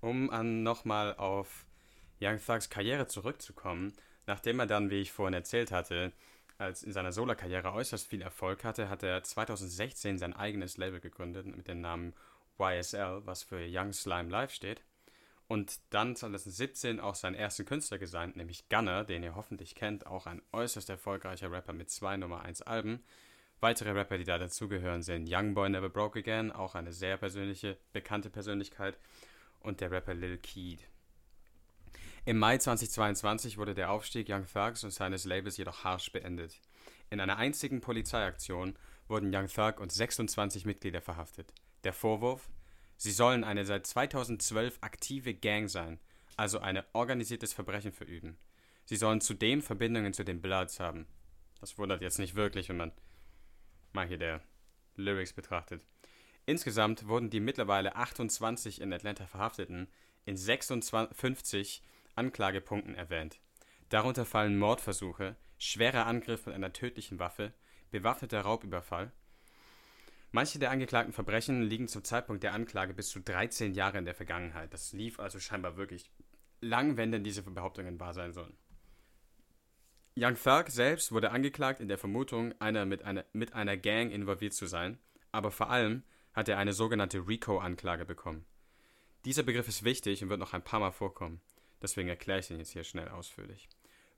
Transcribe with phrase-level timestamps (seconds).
[0.00, 1.66] Um nochmal auf
[2.20, 3.92] Young Thugs Karriere zurückzukommen,
[4.26, 6.12] nachdem er dann, wie ich vorhin erzählt hatte,
[6.58, 11.46] als in seiner Solo-Karriere äußerst viel Erfolg hatte, hat er 2016 sein eigenes Label gegründet
[11.46, 12.14] mit dem Namen
[12.58, 14.82] YSL, was für Young Slime Live steht.
[15.48, 20.26] Und dann 2017 auch seinen ersten Künstler gesandt, nämlich Gunner, den ihr hoffentlich kennt, auch
[20.26, 23.02] ein äußerst erfolgreicher Rapper mit zwei Nummer 1 Alben.
[23.58, 28.30] Weitere Rapper, die da dazugehören, sind Youngboy Never Broke Again, auch eine sehr persönliche, bekannte
[28.30, 28.98] Persönlichkeit,
[29.60, 30.80] und der Rapper Lil Keed.
[32.24, 36.60] Im Mai 2022 wurde der Aufstieg Young Thugs und seines Labels jedoch harsch beendet.
[37.08, 38.76] In einer einzigen Polizeiaktion
[39.08, 41.52] wurden Young Thug und 26 Mitglieder verhaftet.
[41.84, 42.48] Der Vorwurf?
[42.96, 45.98] Sie sollen eine seit 2012 aktive Gang sein,
[46.36, 48.36] also ein organisiertes Verbrechen verüben.
[48.84, 51.06] Sie sollen zudem Verbindungen zu den Bloods haben.
[51.60, 52.92] Das wundert jetzt nicht wirklich, wenn man
[53.92, 54.42] mal hier der
[54.96, 55.86] Lyrics betrachtet.
[56.50, 59.86] Insgesamt wurden die mittlerweile 28 in Atlanta Verhafteten
[60.24, 61.80] in 56
[62.16, 63.38] Anklagepunkten erwähnt.
[63.88, 67.52] Darunter fallen Mordversuche, schwerer Angriff mit einer tödlichen Waffe,
[67.92, 69.12] bewaffneter Raubüberfall.
[70.32, 74.16] Manche der angeklagten Verbrechen liegen zum Zeitpunkt der Anklage bis zu 13 Jahre in der
[74.16, 74.74] Vergangenheit.
[74.74, 76.10] Das lief also scheinbar wirklich
[76.60, 78.56] lang, wenn denn diese Behauptungen wahr sein sollen.
[80.16, 84.54] Young Thug selbst wurde angeklagt in der Vermutung, einer mit, einer mit einer Gang involviert
[84.54, 84.98] zu sein,
[85.30, 88.44] aber vor allem hat er eine sogenannte RICO-Anklage bekommen.
[89.24, 91.40] Dieser Begriff ist wichtig und wird noch ein paar Mal vorkommen.
[91.82, 93.68] Deswegen erkläre ich ihn jetzt hier schnell ausführlich.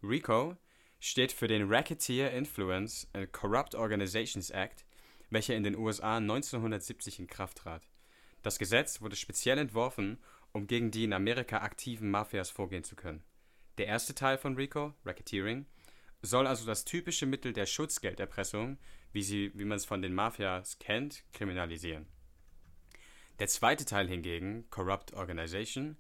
[0.03, 0.57] RICO
[1.01, 4.85] steht für den Racketeer Influence and Corrupt Organizations Act,
[5.31, 7.89] welcher in den USA 1970 in Kraft trat.
[8.43, 10.19] Das Gesetz wurde speziell entworfen,
[10.53, 13.23] um gegen die in Amerika aktiven Mafias vorgehen zu können.
[13.79, 15.67] Der erste Teil von RICO, Racketeering,
[16.23, 18.79] soll also das typische Mittel der Schutzgelderpressung,
[19.13, 22.07] wie, sie, wie man es von den Mafias kennt, kriminalisieren.
[23.39, 25.97] Der zweite Teil hingegen, Corrupt Organization,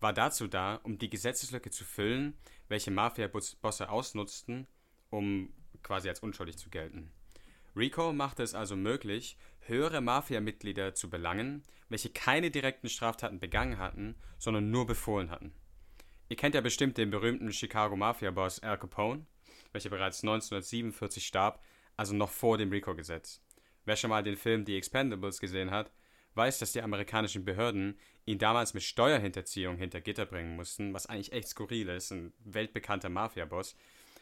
[0.00, 2.36] war dazu da, um die Gesetzeslücke zu füllen,
[2.68, 4.66] welche Mafia-Bosse ausnutzten,
[5.10, 7.10] um quasi als unschuldig zu gelten.
[7.74, 14.16] RICO machte es also möglich, höhere Mafia-Mitglieder zu belangen, welche keine direkten Straftaten begangen hatten,
[14.38, 15.54] sondern nur befohlen hatten.
[16.28, 19.26] Ihr kennt ja bestimmt den berühmten Chicago Mafia-Boss Al Capone,
[19.72, 21.62] welcher bereits 1947 starb,
[21.96, 23.42] also noch vor dem RICO-Gesetz.
[23.84, 25.92] Wer schon mal den Film The Expendables gesehen hat,
[26.34, 31.32] weiß, dass die amerikanischen Behörden ihn damals mit Steuerhinterziehung hinter Gitter bringen mussten, was eigentlich
[31.32, 33.76] echt skurril ist, ein weltbekannter Mafia-Boss,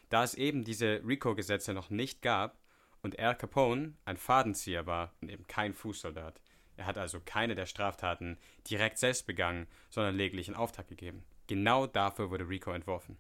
[0.08, 2.58] da es eben diese RICO-Gesetze noch nicht gab
[3.02, 6.40] und Al Capone ein Fadenzieher war und eben kein Fußsoldat.
[6.76, 11.24] Er hat also keine der Straftaten direkt selbst begangen, sondern lediglich einen Auftrag gegeben.
[11.46, 13.18] Genau dafür wurde RICO entworfen.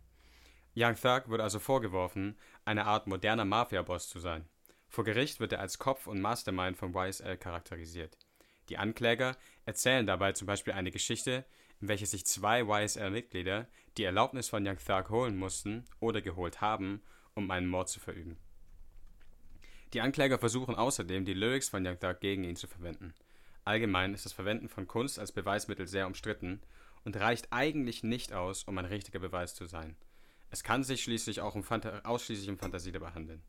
[0.76, 4.48] Young Thug wird also vorgeworfen, eine Art moderner Mafia-Boss zu sein.
[4.88, 8.16] Vor Gericht wird er als Kopf und Mastermind von YSL charakterisiert.
[8.68, 11.44] Die Ankläger erzählen dabei zum Beispiel eine Geschichte,
[11.80, 13.66] in welcher sich zwei YSL-Mitglieder
[13.96, 17.02] die Erlaubnis von Young Thug holen mussten oder geholt haben,
[17.34, 18.36] um einen Mord zu verüben.
[19.92, 23.12] Die Ankläger versuchen außerdem, die Lyrics von Young Thug gegen ihn zu verwenden.
[23.64, 26.60] Allgemein ist das Verwenden von Kunst als Beweismittel sehr umstritten
[27.04, 29.96] und reicht eigentlich nicht aus, um ein richtiger Beweis zu sein.
[30.50, 31.64] Es kann sich schließlich auch um
[32.04, 33.42] ausschließlich um Fantasie dabei handeln.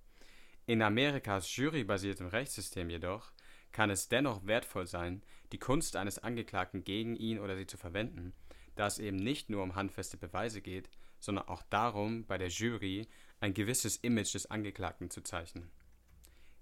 [0.68, 3.32] In Amerikas jurybasiertem Rechtssystem jedoch
[3.72, 8.34] kann es dennoch wertvoll sein, die Kunst eines Angeklagten gegen ihn oder sie zu verwenden,
[8.76, 13.08] da es eben nicht nur um handfeste Beweise geht, sondern auch darum, bei der Jury
[13.40, 15.72] ein gewisses Image des Angeklagten zu zeichnen.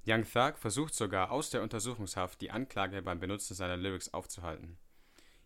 [0.08, 4.78] Young Thug versucht sogar aus der Untersuchungshaft die Anklage beim Benutzen seiner Lyrics aufzuhalten.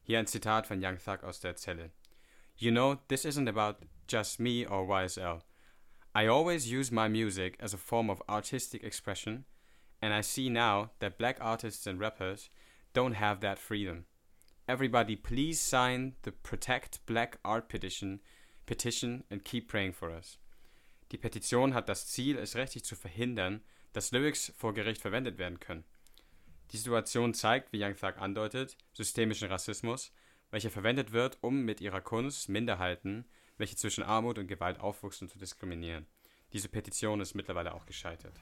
[0.03, 1.91] Hier ein Zitat von Young Thug aus der Zelle.
[2.63, 5.41] You know, this isn't about just me or YSL.
[6.15, 9.43] I always use my music as a form of artistic expression
[10.01, 12.49] And I see now that black artists and rappers
[12.93, 14.05] don't have that freedom.
[14.65, 18.21] Everybody, please sign the Protect Black Art Petition,
[18.65, 20.37] petition and keep praying for us.
[21.09, 23.59] Die Petition hat das Ziel, es rechtlich zu verhindern,
[23.91, 25.83] dass Lyrics vor Gericht verwendet werden können.
[26.71, 30.13] Die Situation zeigt, wie Young Thug andeutet, systemischen Rassismus,
[30.53, 33.25] welcher verwendet wird, um mit ihrer Kunst Minderheiten,
[33.57, 36.05] welche zwischen Armut und Gewalt aufwuchsen, zu diskriminieren.
[36.53, 38.39] Diese Petition ist mittlerweile auch gescheitert.